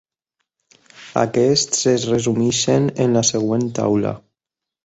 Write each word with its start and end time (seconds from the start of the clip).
Aquests 1.25 1.83
es 1.93 2.07
resumeixen 2.13 2.89
en 3.07 3.15
la 3.19 3.27
següent 3.33 3.71
taula. 3.83 4.17